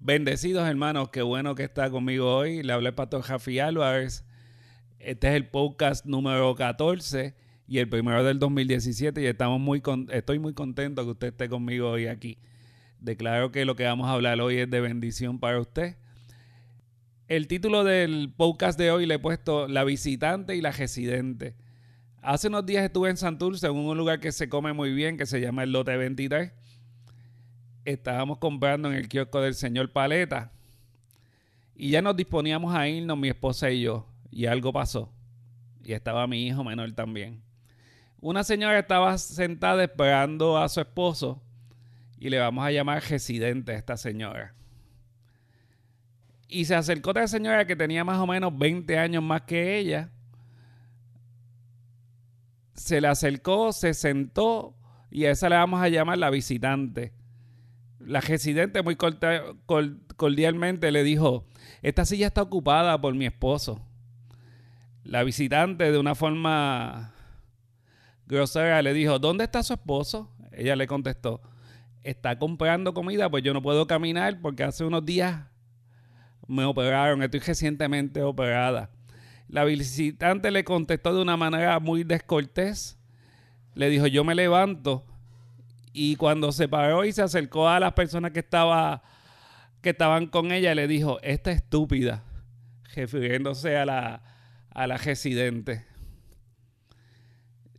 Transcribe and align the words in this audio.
Bendecidos 0.00 0.68
hermanos, 0.68 1.08
qué 1.08 1.22
bueno 1.22 1.56
que 1.56 1.64
está 1.64 1.90
conmigo 1.90 2.32
hoy. 2.32 2.62
Le 2.62 2.72
hablé 2.72 2.92
Pastor 2.92 3.20
Jafi 3.22 3.58
Álvarez. 3.58 4.24
Este 5.00 5.26
es 5.26 5.34
el 5.34 5.48
podcast 5.48 6.06
número 6.06 6.54
14 6.54 7.34
y 7.66 7.78
el 7.78 7.88
primero 7.88 8.22
del 8.22 8.38
2017 8.38 9.20
y 9.20 9.26
estamos 9.26 9.58
muy 9.58 9.82
estoy 10.10 10.38
muy 10.38 10.54
contento 10.54 11.02
que 11.04 11.10
usted 11.10 11.26
esté 11.28 11.48
conmigo 11.48 11.90
hoy 11.90 12.06
aquí. 12.06 12.38
Declaro 13.00 13.50
que 13.50 13.64
lo 13.64 13.74
que 13.74 13.86
vamos 13.86 14.06
a 14.06 14.12
hablar 14.12 14.40
hoy 14.40 14.58
es 14.58 14.70
de 14.70 14.80
bendición 14.80 15.40
para 15.40 15.58
usted. 15.58 15.96
El 17.26 17.48
título 17.48 17.82
del 17.82 18.32
podcast 18.36 18.78
de 18.78 18.92
hoy 18.92 19.04
le 19.04 19.14
he 19.14 19.18
puesto 19.18 19.66
La 19.66 19.82
visitante 19.82 20.54
y 20.54 20.60
la 20.60 20.70
residente. 20.70 21.56
Hace 22.22 22.46
unos 22.46 22.64
días 22.64 22.84
estuve 22.84 23.10
en 23.10 23.16
Santurce, 23.16 23.66
en 23.66 23.74
un 23.74 23.98
lugar 23.98 24.20
que 24.20 24.30
se 24.30 24.48
come 24.48 24.72
muy 24.72 24.92
bien, 24.94 25.18
que 25.18 25.26
se 25.26 25.40
llama 25.40 25.64
el 25.64 25.72
Lote 25.72 25.96
23. 25.96 26.52
Estábamos 27.88 28.36
comprando 28.36 28.90
en 28.90 28.96
el 28.96 29.08
kiosco 29.08 29.40
del 29.40 29.54
señor 29.54 29.90
Paleta. 29.90 30.52
Y 31.74 31.88
ya 31.88 32.02
nos 32.02 32.14
disponíamos 32.14 32.74
a 32.74 32.86
irnos, 32.86 33.16
mi 33.16 33.28
esposa 33.28 33.70
y 33.70 33.80
yo. 33.80 34.06
Y 34.30 34.44
algo 34.44 34.74
pasó. 34.74 35.10
Y 35.82 35.94
estaba 35.94 36.26
mi 36.26 36.46
hijo 36.46 36.62
menor 36.62 36.92
también. 36.92 37.42
Una 38.20 38.44
señora 38.44 38.78
estaba 38.78 39.16
sentada 39.16 39.82
esperando 39.82 40.58
a 40.58 40.68
su 40.68 40.80
esposo. 40.80 41.42
Y 42.18 42.28
le 42.28 42.38
vamos 42.38 42.62
a 42.62 42.70
llamar 42.70 43.02
residente 43.08 43.72
a 43.72 43.76
esta 43.76 43.96
señora. 43.96 44.52
Y 46.46 46.66
se 46.66 46.74
acercó 46.74 47.12
otra 47.12 47.26
señora 47.26 47.66
que 47.66 47.74
tenía 47.74 48.04
más 48.04 48.18
o 48.18 48.26
menos 48.26 48.52
20 48.58 48.98
años 48.98 49.22
más 49.22 49.42
que 49.42 49.78
ella. 49.78 50.10
Se 52.74 53.00
le 53.00 53.08
acercó, 53.08 53.72
se 53.72 53.94
sentó 53.94 54.74
y 55.10 55.24
a 55.24 55.30
esa 55.30 55.48
le 55.48 55.56
vamos 55.56 55.80
a 55.80 55.88
llamar 55.88 56.18
la 56.18 56.28
visitante. 56.28 57.16
La 57.98 58.20
residente 58.20 58.82
muy 58.82 58.96
cordialmente 60.16 60.92
le 60.92 61.02
dijo, 61.02 61.46
esta 61.82 62.04
silla 62.04 62.28
está 62.28 62.42
ocupada 62.42 63.00
por 63.00 63.14
mi 63.14 63.26
esposo. 63.26 63.80
La 65.04 65.24
visitante 65.24 65.90
de 65.90 65.98
una 65.98 66.14
forma 66.14 67.12
grosera 68.26 68.82
le 68.82 68.92
dijo, 68.92 69.18
¿dónde 69.18 69.44
está 69.44 69.62
su 69.62 69.72
esposo? 69.72 70.30
Ella 70.52 70.76
le 70.76 70.86
contestó, 70.86 71.40
está 72.02 72.38
comprando 72.38 72.94
comida, 72.94 73.30
pues 73.30 73.42
yo 73.42 73.52
no 73.54 73.62
puedo 73.62 73.86
caminar 73.86 74.40
porque 74.40 74.64
hace 74.64 74.84
unos 74.84 75.04
días 75.04 75.46
me 76.46 76.64
operaron, 76.64 77.22
estoy 77.22 77.40
recientemente 77.40 78.22
operada. 78.22 78.90
La 79.48 79.64
visitante 79.64 80.50
le 80.50 80.62
contestó 80.62 81.14
de 81.14 81.22
una 81.22 81.36
manera 81.36 81.80
muy 81.80 82.04
descortés. 82.04 82.98
Le 83.74 83.88
dijo, 83.88 84.06
yo 84.06 84.22
me 84.24 84.34
levanto. 84.34 85.06
Y 86.00 86.14
cuando 86.14 86.52
se 86.52 86.68
paró 86.68 87.04
y 87.04 87.10
se 87.10 87.22
acercó 87.22 87.68
a 87.68 87.80
las 87.80 87.92
personas 87.92 88.30
que, 88.30 88.38
estaba, 88.38 89.02
que 89.82 89.90
estaban 89.90 90.28
con 90.28 90.52
ella, 90.52 90.72
le 90.76 90.86
dijo, 90.86 91.18
esta 91.22 91.50
estúpida, 91.50 92.22
refiriéndose 92.94 93.76
a 93.76 93.84
la, 93.84 94.22
a 94.70 94.86
la 94.86 94.96
residente. 94.96 95.84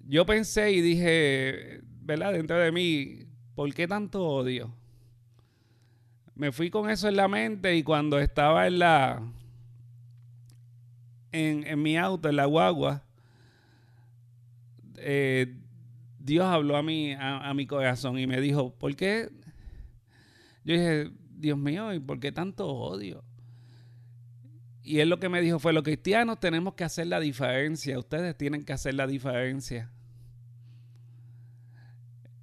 Yo 0.01 0.25
pensé 0.25 0.73
y 0.73 0.81
dije, 0.81 1.79
¿verdad? 2.01 2.33
Dentro 2.33 2.57
de 2.57 2.73
mí, 2.73 3.27
¿por 3.55 3.73
qué 3.73 3.87
tanto 3.87 4.25
odio? 4.25 4.75
me 6.35 6.51
fui 6.51 6.69
con 6.69 6.89
eso 6.89 7.07
en 7.07 7.15
la 7.15 7.29
mente 7.29 7.75
y 7.75 7.83
cuando 7.83 8.19
estaba 8.19 8.67
en 8.67 8.79
la 8.79 9.21
en, 11.31 11.81
mi 11.81 11.97
auto, 11.97 12.27
en 12.27 12.35
la 12.35 12.45
guagua, 12.45 13.03
eh, 14.97 15.57
Dios 16.19 16.45
habló 16.45 16.75
a 16.75 16.83
mí, 16.83 17.13
a, 17.17 17.53
mi 17.53 17.65
corazón 17.65 18.19
y 18.19 18.27
me 18.27 18.41
dijo, 18.41 18.75
¿por 18.75 18.95
qué? 18.95 19.29
Yo 20.65 20.73
dije, 20.73 21.11
Dios 21.31 21.57
mío, 21.57 21.93
¿y 21.93 21.99
por 21.99 22.19
qué 22.19 22.31
tanto 22.31 22.67
odio? 22.67 23.23
Y 24.83 24.99
él 24.99 25.09
lo 25.09 25.19
que 25.19 25.29
me 25.29 25.41
dijo 25.41 25.59
fue, 25.59 25.71
los 25.71 25.83
cristianos 25.83 26.39
tenemos 26.39 26.73
que 26.73 26.83
hacer 26.83 27.07
la 27.07 27.19
diferencia, 27.19 27.97
ustedes 27.97 28.37
tienen 28.37 28.65
que 28.65 28.73
hacer 28.73 28.95
la 28.95 29.07
diferencia. 29.07 29.91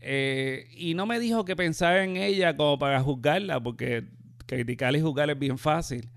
Eh, 0.00 0.68
y 0.70 0.94
no 0.94 1.04
me 1.04 1.18
dijo 1.18 1.44
que 1.44 1.56
pensara 1.56 2.04
en 2.04 2.16
ella 2.16 2.56
como 2.56 2.78
para 2.78 3.00
juzgarla, 3.02 3.60
porque 3.60 4.04
criticarla 4.46 4.98
y 4.98 5.02
juzgarla 5.02 5.32
es 5.32 5.38
bien 5.38 5.58
fácil. 5.58 6.08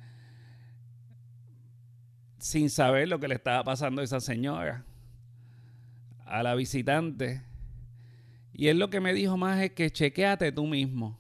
Sin 2.37 2.69
saber 2.69 3.09
lo 3.09 3.19
que 3.19 3.27
le 3.27 3.35
estaba 3.35 3.63
pasando 3.63 4.01
a 4.01 4.05
esa 4.05 4.21
señora, 4.21 4.85
a 6.25 6.43
la 6.43 6.55
visitante. 6.55 7.48
Y 8.59 8.67
él 8.67 8.77
lo 8.77 8.89
que 8.89 8.99
me 8.99 9.13
dijo 9.13 9.37
más 9.37 9.61
es 9.61 9.71
que 9.71 9.89
chequeate 9.89 10.51
tú 10.51 10.67
mismo. 10.67 11.17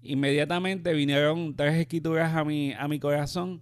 Inmediatamente 0.00 0.92
vinieron 0.92 1.56
tres 1.56 1.74
escrituras 1.74 2.36
a 2.36 2.44
mi, 2.44 2.72
a 2.72 2.86
mi 2.86 3.00
corazón 3.00 3.60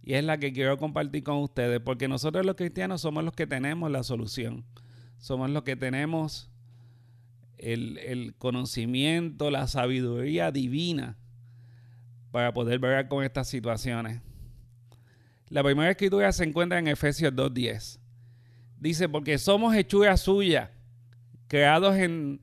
y 0.00 0.14
es 0.14 0.22
la 0.22 0.38
que 0.38 0.52
quiero 0.52 0.78
compartir 0.78 1.24
con 1.24 1.38
ustedes, 1.38 1.80
porque 1.80 2.06
nosotros 2.06 2.46
los 2.46 2.54
cristianos 2.54 3.00
somos 3.00 3.24
los 3.24 3.34
que 3.34 3.48
tenemos 3.48 3.90
la 3.90 4.04
solución. 4.04 4.64
Somos 5.18 5.50
los 5.50 5.64
que 5.64 5.74
tenemos 5.74 6.52
el, 7.58 8.32
conocimiento, 8.38 9.50
la 9.50 9.66
sabiduría 9.66 10.52
divina 10.52 11.18
para 12.30 12.54
poder 12.54 12.78
ver 12.78 13.08
con 13.08 13.24
estas 13.24 13.48
situaciones. 13.48 14.22
La 15.48 15.64
primera 15.64 15.90
escritura 15.90 16.30
se 16.30 16.44
encuentra 16.44 16.78
en 16.78 16.86
Efesios 16.86 17.32
2.10. 17.32 17.98
Dice, 18.78 19.08
porque 19.08 19.36
somos 19.36 19.74
hechura 19.74 20.16
suya, 20.16 20.70
creados 21.50 21.96
en, 21.96 22.40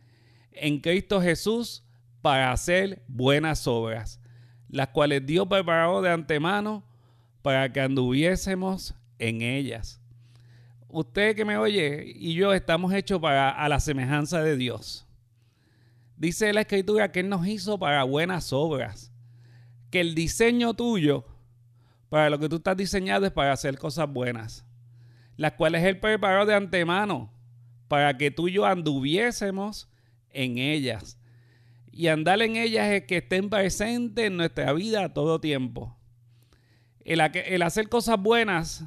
en 0.51 0.81
Cristo 0.81 1.22
Jesús 1.22 1.85
para 2.22 2.51
hacer 2.51 3.03
buenas 3.07 3.66
obras, 3.66 4.19
las 4.68 4.90
cuales 4.90 5.25
Dios 5.25 5.47
preparó 5.47 6.01
de 6.01 6.12
antemano 6.12 6.84
para 7.41 7.72
que 7.72 7.79
anduviésemos 7.79 8.95
en 9.18 9.41
ellas. 9.41 10.01
Usted 10.90 11.38
que 11.38 11.45
me 11.45 11.57
oye 11.57 12.03
y 12.18 12.34
yo 12.34 12.51
estamos 12.51 12.94
hechos 12.94 13.22
para 13.22 13.50
a 13.50 13.69
la 13.69 13.79
semejanza 13.79 14.41
de 14.41 14.57
Dios. 14.57 15.07
Dice 16.18 16.51
la 16.51 16.62
escritura 16.62 17.09
que 17.13 17.22
Él 17.22 17.29
nos 17.29 17.47
hizo 17.47 17.79
para 17.79 18.03
buenas 18.03 18.51
obras. 18.51 19.13
Que 19.89 20.01
el 20.01 20.16
diseño 20.16 20.74
tuyo, 20.74 21.24
para 22.09 22.29
lo 22.29 22.39
que 22.39 22.50
tú 22.50 22.57
estás 22.57 22.75
diseñado, 22.75 23.25
es 23.25 23.31
para 23.31 23.53
hacer 23.53 23.78
cosas 23.78 24.12
buenas. 24.12 24.66
Las 25.38 25.53
cuales 25.53 25.85
Él 25.85 25.97
preparó 25.97 26.45
de 26.45 26.56
antemano 26.56 27.37
para 27.88 28.18
que 28.18 28.31
tú 28.31 28.48
y 28.48 28.53
yo 28.53 28.66
anduviésemos 28.66 29.90
en 30.30 30.58
ellas. 30.58 31.20
Y 31.92 32.08
andar 32.08 32.42
en 32.42 32.56
ellas 32.56 32.88
es 32.92 33.03
que 33.06 33.18
estén 33.18 33.50
presentes 33.50 34.25
en 34.25 34.38
nuestra 34.38 34.72
vida 34.74 35.06
a 35.06 35.14
todo 35.14 35.42
tiempo. 35.42 35.98
El, 37.03 37.22
el 37.22 37.62
hacer 37.62 37.90
cosas 37.90 38.20
buenas 38.22 38.84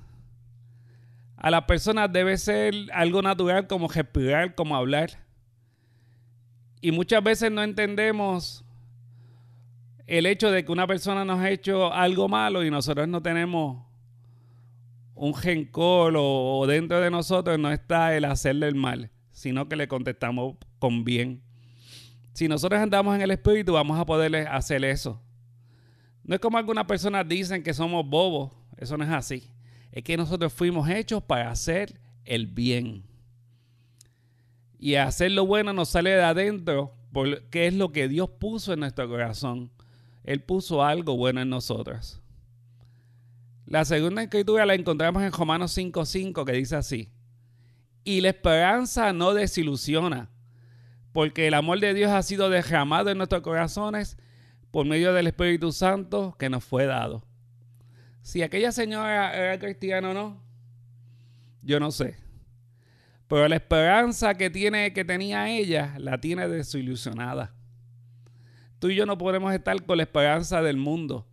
a 1.36 1.50
las 1.50 1.64
personas 1.64 2.12
debe 2.12 2.36
ser 2.36 2.74
algo 2.92 3.22
natural 3.22 3.66
como 3.66 3.88
respirar, 3.88 4.54
como 4.54 4.76
hablar 4.76 5.30
y 6.80 6.92
muchas 6.92 7.22
veces 7.22 7.50
no 7.52 7.62
entendemos 7.62 8.64
el 10.06 10.26
hecho 10.26 10.50
de 10.50 10.64
que 10.64 10.72
una 10.72 10.86
persona 10.86 11.24
nos 11.24 11.38
ha 11.38 11.50
hecho 11.50 11.92
algo 11.92 12.28
malo 12.28 12.64
y 12.64 12.70
nosotros 12.70 13.06
no 13.06 13.22
tenemos 13.22 13.84
un 15.20 15.34
gencol 15.34 16.14
o, 16.16 16.64
dentro 16.66 16.98
de 16.98 17.10
nosotros 17.10 17.58
no 17.58 17.70
está 17.70 18.16
el 18.16 18.24
hacerle 18.24 18.68
el 18.68 18.74
mal, 18.74 19.10
sino 19.32 19.68
que 19.68 19.76
le 19.76 19.86
contestamos 19.86 20.56
con 20.78 21.04
bien. 21.04 21.42
Si 22.32 22.48
nosotros 22.48 22.80
andamos 22.80 23.14
en 23.14 23.20
el 23.20 23.30
espíritu, 23.30 23.74
vamos 23.74 24.00
a 24.00 24.06
poder 24.06 24.48
hacer 24.48 24.82
eso. 24.82 25.20
No 26.24 26.36
es 26.36 26.40
como 26.40 26.56
algunas 26.56 26.86
personas 26.86 27.28
dicen 27.28 27.62
que 27.62 27.74
somos 27.74 28.08
bobos, 28.08 28.50
eso 28.78 28.96
no 28.96 29.04
es 29.04 29.10
así. 29.10 29.50
Es 29.92 30.04
que 30.04 30.16
nosotros 30.16 30.54
fuimos 30.54 30.88
hechos 30.88 31.22
para 31.22 31.50
hacer 31.50 32.00
el 32.24 32.46
bien. 32.46 33.04
Y 34.78 34.94
hacer 34.94 35.32
lo 35.32 35.44
bueno 35.44 35.74
nos 35.74 35.90
sale 35.90 36.12
de 36.12 36.22
adentro, 36.22 36.94
porque 37.12 37.66
es 37.66 37.74
lo 37.74 37.92
que 37.92 38.08
Dios 38.08 38.30
puso 38.30 38.72
en 38.72 38.80
nuestro 38.80 39.06
corazón. 39.06 39.70
Él 40.24 40.42
puso 40.42 40.82
algo 40.82 41.14
bueno 41.18 41.42
en 41.42 41.50
nosotros. 41.50 42.22
La 43.70 43.84
segunda 43.84 44.20
escritura 44.20 44.66
la 44.66 44.74
encontramos 44.74 45.22
en 45.22 45.30
Romanos 45.30 45.78
5:5 45.78 46.44
que 46.44 46.52
dice 46.54 46.74
así. 46.74 47.12
Y 48.02 48.20
la 48.20 48.30
esperanza 48.30 49.12
no 49.12 49.32
desilusiona, 49.32 50.28
porque 51.12 51.46
el 51.46 51.54
amor 51.54 51.78
de 51.78 51.94
Dios 51.94 52.10
ha 52.10 52.20
sido 52.24 52.50
derramado 52.50 53.10
en 53.10 53.18
nuestros 53.18 53.42
corazones 53.42 54.18
por 54.72 54.86
medio 54.86 55.12
del 55.12 55.28
Espíritu 55.28 55.70
Santo 55.70 56.34
que 56.36 56.50
nos 56.50 56.64
fue 56.64 56.86
dado. 56.86 57.22
Si 58.22 58.42
aquella 58.42 58.72
señora 58.72 59.36
era 59.36 59.56
cristiana 59.60 60.10
o 60.10 60.14
no, 60.14 60.42
yo 61.62 61.78
no 61.78 61.92
sé. 61.92 62.16
Pero 63.28 63.46
la 63.46 63.54
esperanza 63.54 64.34
que, 64.34 64.50
tiene, 64.50 64.92
que 64.92 65.04
tenía 65.04 65.48
ella 65.48 65.94
la 65.98 66.20
tiene 66.20 66.48
desilusionada. 66.48 67.54
Tú 68.80 68.88
y 68.88 68.96
yo 68.96 69.06
no 69.06 69.16
podemos 69.16 69.54
estar 69.54 69.80
con 69.84 69.98
la 69.98 70.02
esperanza 70.02 70.60
del 70.60 70.76
mundo, 70.76 71.29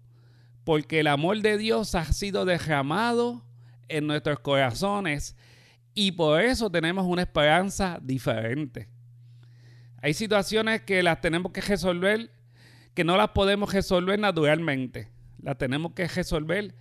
porque 0.68 1.00
el 1.00 1.08
amor 1.08 1.42
de 1.42 1.58
Dios 1.58 1.96
ha 1.96 2.04
sido 2.12 2.44
derramado 2.44 3.42
en 3.88 4.06
nuestros 4.06 4.42
corazones 4.42 5.38
y 5.94 6.12
por 6.12 6.42
eso 6.42 6.70
tenemos 6.70 7.06
una 7.06 7.22
esperanza 7.22 8.00
diferente. 8.02 8.90
Hay 10.02 10.14
situaciones 10.14 10.82
que 10.82 11.02
las 11.04 11.22
tenemos 11.22 11.54
que 11.54 11.62
resolver, 11.62 12.34
que 12.94 13.06
no 13.06 13.16
las 13.16 13.30
podemos 13.30 13.74
resolver 13.74 14.20
naturalmente. 14.20 15.08
Las 15.42 15.58
tenemos 15.58 15.94
que 15.94 16.06
resolver 16.06 16.76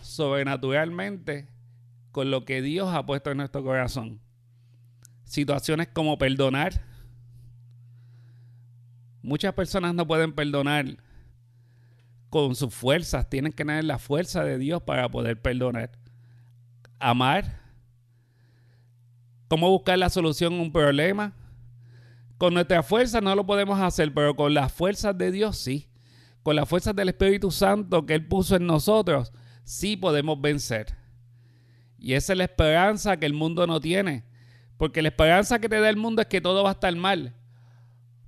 sobrenaturalmente 0.00 1.48
con 2.12 2.30
lo 2.30 2.44
que 2.44 2.62
Dios 2.62 2.94
ha 2.94 3.04
puesto 3.04 3.32
en 3.32 3.38
nuestro 3.38 3.64
corazón. 3.64 4.20
Situaciones 5.24 5.88
como 5.88 6.16
perdonar. 6.16 6.84
Muchas 9.20 9.52
personas 9.54 9.96
no 9.96 10.06
pueden 10.06 10.32
perdonar 10.32 10.96
con 12.32 12.54
sus 12.54 12.72
fuerzas, 12.74 13.28
tienen 13.28 13.52
que 13.52 13.62
tener 13.62 13.84
la 13.84 13.98
fuerza 13.98 14.42
de 14.42 14.56
Dios 14.56 14.82
para 14.82 15.06
poder 15.10 15.42
perdonar. 15.42 15.90
Amar. 16.98 17.60
¿Cómo 19.48 19.68
buscar 19.68 19.98
la 19.98 20.08
solución 20.08 20.54
a 20.54 20.62
un 20.62 20.72
problema? 20.72 21.34
Con 22.38 22.54
nuestra 22.54 22.82
fuerza 22.82 23.20
no 23.20 23.34
lo 23.34 23.44
podemos 23.44 23.78
hacer, 23.78 24.14
pero 24.14 24.34
con 24.34 24.54
las 24.54 24.72
fuerzas 24.72 25.18
de 25.18 25.30
Dios 25.30 25.58
sí. 25.58 25.90
Con 26.42 26.56
las 26.56 26.66
fuerzas 26.66 26.96
del 26.96 27.10
Espíritu 27.10 27.50
Santo 27.50 28.06
que 28.06 28.14
Él 28.14 28.26
puso 28.26 28.56
en 28.56 28.66
nosotros, 28.66 29.30
sí 29.62 29.98
podemos 29.98 30.40
vencer. 30.40 30.96
Y 31.98 32.14
esa 32.14 32.32
es 32.32 32.38
la 32.38 32.44
esperanza 32.44 33.18
que 33.18 33.26
el 33.26 33.34
mundo 33.34 33.66
no 33.66 33.78
tiene. 33.78 34.24
Porque 34.78 35.02
la 35.02 35.08
esperanza 35.08 35.58
que 35.58 35.68
te 35.68 35.80
da 35.80 35.90
el 35.90 35.98
mundo 35.98 36.22
es 36.22 36.28
que 36.28 36.40
todo 36.40 36.62
va 36.62 36.70
a 36.70 36.72
estar 36.72 36.96
mal. 36.96 37.34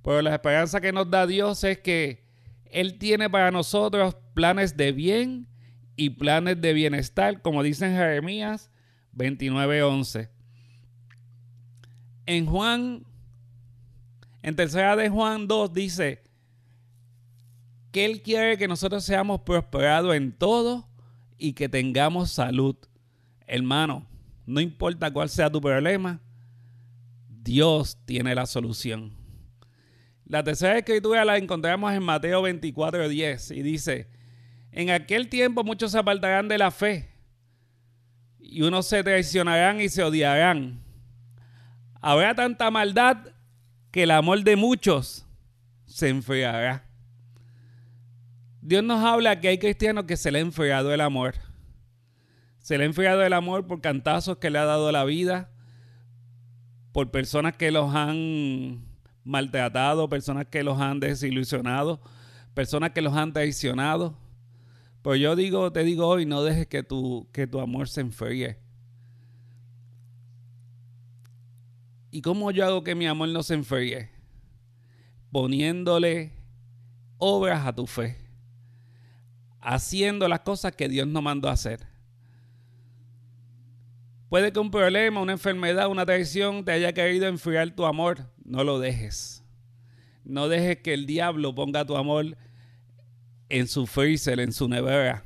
Pero 0.03 0.21
la 0.21 0.35
esperanza 0.35 0.79
que 0.79 0.93
nos 0.93 1.09
da 1.09 1.25
Dios 1.25 1.63
es 1.63 1.79
que 1.79 2.24
él 2.71 2.97
tiene 2.97 3.29
para 3.29 3.51
nosotros 3.51 4.15
planes 4.33 4.77
de 4.77 4.91
bien 4.91 5.47
y 5.95 6.11
planes 6.11 6.59
de 6.61 6.73
bienestar, 6.73 7.41
como 7.41 7.63
dice 7.63 7.85
en 7.85 7.95
Jeremías 7.95 8.71
29:11. 9.13 10.29
En 12.25 12.45
Juan, 12.45 13.05
en 14.41 14.55
tercera 14.55 14.95
de 14.95 15.09
Juan 15.09 15.47
2 15.47 15.73
dice 15.73 16.23
que 17.91 18.05
Él 18.05 18.21
quiere 18.21 18.57
que 18.57 18.67
nosotros 18.67 19.05
seamos 19.05 19.41
prosperados 19.41 20.15
en 20.15 20.33
todo 20.33 20.87
y 21.37 21.53
que 21.53 21.69
tengamos 21.69 22.31
salud. 22.31 22.75
Hermano, 23.47 24.05
no 24.45 24.59
importa 24.59 25.11
cuál 25.13 25.29
sea 25.29 25.49
tu 25.49 25.61
problema, 25.61 26.19
Dios 27.29 27.97
tiene 28.05 28.35
la 28.35 28.45
solución. 28.45 29.24
La 30.27 30.43
tercera 30.43 30.77
escritura 30.77 31.23
la 31.23 31.37
encontramos 31.37 31.93
en 31.93 32.01
Mateo 32.01 32.41
24, 32.41 33.07
10 33.07 33.51
y 33.51 33.61
dice, 33.61 34.09
en 34.71 34.89
aquel 34.89 35.29
tiempo 35.29 35.63
muchos 35.63 35.91
se 35.91 35.99
apartarán 35.99 36.47
de 36.47 36.57
la 36.57 36.71
fe 36.71 37.11
y 38.39 38.63
unos 38.63 38.87
se 38.87 39.03
traicionarán 39.03 39.81
y 39.81 39.89
se 39.89 40.03
odiarán. 40.03 40.81
Habrá 42.01 42.33
tanta 42.33 42.71
maldad 42.71 43.17
que 43.91 44.03
el 44.03 44.11
amor 44.11 44.43
de 44.43 44.55
muchos 44.55 45.27
se 45.85 46.09
enfriará. 46.09 46.85
Dios 48.61 48.83
nos 48.83 49.03
habla 49.03 49.39
que 49.39 49.49
hay 49.49 49.59
cristianos 49.59 50.05
que 50.05 50.17
se 50.17 50.31
le 50.31 50.39
ha 50.39 50.41
enfriado 50.41 50.91
el 50.91 51.01
amor. 51.01 51.35
Se 52.57 52.79
le 52.79 52.83
ha 52.83 52.87
enfriado 52.87 53.23
el 53.23 53.33
amor 53.33 53.67
por 53.67 53.79
cantazos 53.79 54.37
que 54.37 54.49
le 54.49 54.57
ha 54.57 54.65
dado 54.65 54.91
la 54.91 55.03
vida, 55.03 55.51
por 56.91 57.11
personas 57.11 57.55
que 57.55 57.69
los 57.69 57.93
han 57.93 58.94
maltratado, 59.25 60.07
personas 60.07 60.45
que 60.47 60.63
los 60.63 60.79
han 60.79 61.01
desilusionado, 61.01 61.99
personas 62.53 62.91
que 62.91 63.01
los 63.01 63.13
han 63.13 63.33
traicionado. 63.33 64.17
Pues 65.01 65.19
yo 65.19 65.35
digo, 65.35 65.71
te 65.71 65.83
digo 65.83 66.07
hoy, 66.07 66.25
no 66.25 66.43
dejes 66.43 66.67
que 66.67 66.83
tu, 66.83 67.27
que 67.33 67.45
tu 67.47 67.59
amor 67.59 67.89
se 67.89 68.01
enfríe. 68.01 68.59
¿Y 72.11 72.21
cómo 72.21 72.49
yo 72.51 72.65
hago 72.65 72.83
que 72.83 72.95
mi 72.95 73.07
amor 73.07 73.27
no 73.29 73.43
se 73.43 73.55
enfríe? 73.55 74.09
Poniéndole 75.31 76.31
obras 77.17 77.67
a 77.67 77.75
tu 77.75 77.85
fe. 77.87 78.17
Haciendo 79.59 80.27
las 80.27 80.41
cosas 80.41 80.75
que 80.75 80.87
Dios 80.87 81.07
nos 81.07 81.21
mandó 81.21 81.49
a 81.49 81.53
hacer. 81.53 81.85
Puede 84.29 84.53
que 84.53 84.59
un 84.59 84.71
problema, 84.71 85.21
una 85.21 85.33
enfermedad, 85.33 85.89
una 85.89 86.05
traición 86.05 86.63
te 86.63 86.71
haya 86.71 86.93
querido 86.93 87.27
enfriar 87.27 87.71
tu 87.71 87.85
amor. 87.85 88.34
No 88.45 88.63
lo 88.63 88.79
dejes. 88.79 89.43
No 90.23 90.47
dejes 90.47 90.77
que 90.77 90.93
el 90.93 91.05
diablo 91.05 91.53
ponga 91.53 91.85
tu 91.85 91.97
amor 91.97 92.37
en 93.49 93.67
su 93.67 93.87
freezer, 93.87 94.39
en 94.39 94.53
su 94.53 94.69
nevera. 94.69 95.23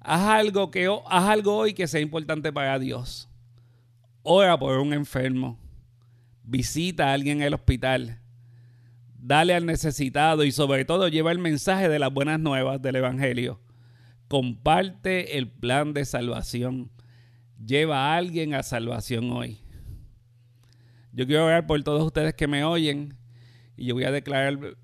Haz 0.00 0.22
algo, 0.22 0.70
que, 0.70 0.86
haz 1.08 1.24
algo 1.28 1.56
hoy 1.56 1.74
que 1.74 1.86
sea 1.86 2.00
importante 2.00 2.52
para 2.52 2.78
Dios. 2.78 3.28
Ora 4.22 4.58
por 4.58 4.78
un 4.78 4.92
enfermo. 4.92 5.58
Visita 6.42 7.08
a 7.08 7.12
alguien 7.12 7.38
en 7.38 7.48
el 7.48 7.54
hospital. 7.54 8.20
Dale 9.18 9.54
al 9.54 9.66
necesitado 9.66 10.44
y 10.44 10.52
sobre 10.52 10.84
todo 10.84 11.08
lleva 11.08 11.32
el 11.32 11.38
mensaje 11.38 11.88
de 11.88 11.98
las 11.98 12.12
buenas 12.12 12.38
nuevas 12.38 12.82
del 12.82 12.96
Evangelio. 12.96 13.60
Comparte 14.28 15.38
el 15.38 15.48
plan 15.50 15.92
de 15.92 16.04
salvación. 16.04 16.90
Lleva 17.64 18.12
a 18.12 18.16
alguien 18.16 18.54
a 18.54 18.62
salvación 18.62 19.30
hoy. 19.32 19.65
Yo 21.16 21.26
quiero 21.26 21.46
orar 21.46 21.66
por 21.66 21.82
todos 21.82 22.04
ustedes 22.04 22.34
que 22.34 22.46
me 22.46 22.62
oyen 22.62 23.16
y 23.74 23.86
yo 23.86 23.94
voy 23.94 24.04
a 24.04 24.10
declarar 24.10 24.76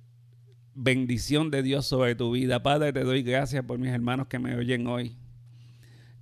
bendición 0.74 1.50
de 1.50 1.62
Dios 1.62 1.84
sobre 1.84 2.14
tu 2.14 2.32
vida. 2.32 2.62
Padre, 2.62 2.90
te 2.94 3.04
doy 3.04 3.22
gracias 3.22 3.62
por 3.66 3.78
mis 3.78 3.90
hermanos 3.90 4.28
que 4.28 4.38
me 4.38 4.56
oyen 4.56 4.86
hoy. 4.86 5.18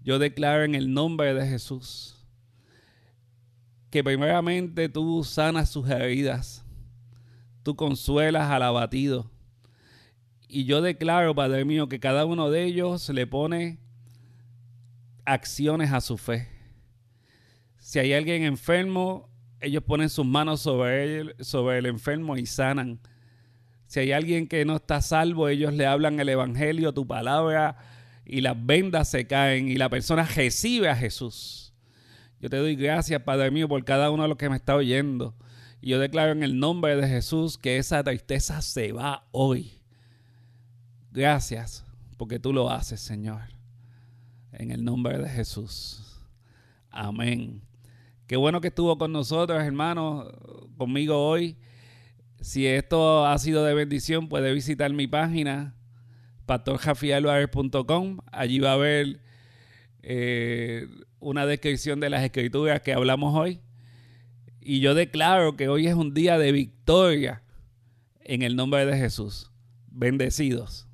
Yo 0.03 0.19
declaro 0.19 0.65
en 0.65 0.75
el 0.75 0.93
nombre 0.93 1.33
de 1.33 1.47
Jesús 1.47 2.27
que 3.91 4.03
primeramente 4.03 4.89
tú 4.89 5.23
sanas 5.23 5.71
sus 5.71 5.89
heridas, 5.89 6.65
tú 7.63 7.77
consuelas 7.77 8.51
al 8.51 8.65
abatido, 8.65 9.31
y 10.49 10.65
yo 10.65 10.83
declaro, 10.83 11.37
Padre 11.37 11.65
mío, 11.65 11.89
que 11.89 12.01
cada 12.01 12.25
uno 12.25 12.51
de 12.51 12.65
ellos 12.65 13.09
le 13.11 13.29
pone 13.29 13.79
acciones 15.25 15.93
a 15.93 16.01
su 16.01 16.19
fe. 16.19 16.49
Si 17.79 18.01
hay 18.01 18.13
alguien 18.13 18.43
enfermo, 18.43 19.30
ellos 19.61 19.83
ponen 19.83 20.09
sus 20.09 20.27
manos 20.27 20.61
sobre, 20.61 21.21
él, 21.21 21.37
sobre 21.41 21.79
el 21.79 21.87
enfermo 21.87 22.37
y 22.37 22.47
sanan. 22.47 23.01
Si 23.87 24.01
hay 24.01 24.13
alguien 24.13 24.47
que 24.47 24.65
no 24.65 24.77
está 24.77 25.01
salvo, 25.03 25.49
ellos 25.49 25.75
le 25.75 25.87
hablan 25.87 26.21
el 26.21 26.29
Evangelio, 26.29 26.95
tu 26.95 27.07
palabra, 27.07 27.77
y 28.25 28.41
las 28.41 28.55
vendas 28.65 29.09
se 29.09 29.27
caen 29.27 29.69
y 29.69 29.77
la 29.77 29.89
persona 29.89 30.25
recibe 30.25 30.89
a 30.89 30.97
Jesús. 30.97 31.75
Yo 32.41 32.49
te 32.49 32.57
doy 32.57 32.77
gracias, 32.77 33.23
Padre 33.23 33.51
mío, 33.51 33.69
por 33.69 33.85
cada 33.85 34.11
uno 34.11 34.23
de 34.23 34.29
los 34.29 34.39
que 34.39 34.49
me 34.49 34.57
está 34.57 34.77
oyendo. 34.77 35.35
Y 35.81 35.91
yo 35.91 35.99
declaro 35.99 36.33
en 36.33 36.43
el 36.43 36.59
nombre 36.59 36.97
de 36.97 37.09
Jesús 37.09 37.59
que 37.59 37.79
esa 37.79 38.03
tristeza 38.05 38.63
se 38.63 38.93
va 38.93 39.27
hoy 39.33 39.81
Gracias 41.13 41.85
porque 42.17 42.39
tú 42.39 42.53
lo 42.53 42.71
haces, 42.71 43.01
Señor. 43.01 43.43
En 44.53 44.71
el 44.71 44.85
nombre 44.85 45.19
de 45.19 45.29
Jesús. 45.29 46.21
Amén. 46.91 47.63
Qué 48.31 48.37
bueno 48.37 48.61
que 48.61 48.69
estuvo 48.69 48.97
con 48.97 49.11
nosotros, 49.11 49.61
hermano, 49.61 50.31
conmigo 50.77 51.19
hoy. 51.19 51.57
Si 52.41 52.65
esto 52.65 53.27
ha 53.27 53.37
sido 53.39 53.65
de 53.65 53.75
bendición, 53.75 54.29
puede 54.29 54.53
visitar 54.53 54.93
mi 54.93 55.09
página, 55.09 55.75
pastorjafialuares.com. 56.47 58.19
Allí 58.31 58.61
va 58.61 58.71
a 58.71 58.75
haber 58.75 59.21
eh, 60.05 60.87
una 61.19 61.45
descripción 61.45 61.99
de 61.99 62.09
las 62.09 62.23
escrituras 62.23 62.83
que 62.83 62.93
hablamos 62.93 63.35
hoy. 63.35 63.63
Y 64.61 64.79
yo 64.79 64.95
declaro 64.95 65.57
que 65.57 65.69
hoy 65.69 65.89
es 65.89 65.97
un 65.97 66.15
día 66.15 66.39
de 66.39 66.53
victoria 66.53 67.43
en 68.21 68.43
el 68.43 68.55
nombre 68.55 68.87
de 68.87 68.97
Jesús. 68.97 69.51
Bendecidos. 69.89 70.87